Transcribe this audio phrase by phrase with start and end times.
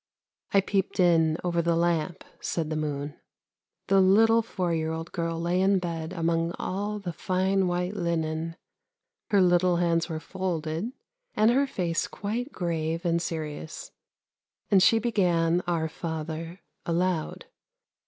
[0.51, 3.19] I peeped in over the lamp," said the moon."
[3.87, 8.55] The little four year old girl lay in bed among all the fine white linen,
[9.29, 10.91] her little hands were folded,
[11.35, 13.91] and her face quite grave and serious,
[14.71, 17.45] and she began,' Our Father,' aloud.